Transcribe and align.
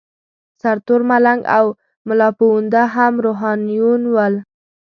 سرتور 0.61 1.01
ملنګ 1.09 1.41
او 1.57 1.65
ملاپوونده 2.07 2.83
هم 2.95 3.13
روحانیون 3.25 4.01
ول. 4.13 4.35